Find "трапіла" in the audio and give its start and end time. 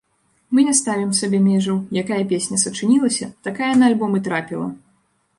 4.29-4.67